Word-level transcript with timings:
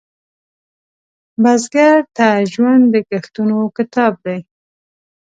بزګر 1.41 1.97
ته 2.15 2.27
ژوند 2.51 2.83
د 2.93 2.95
کښتونو 3.09 3.57
کتاب 3.77 4.13
دی 4.25 4.39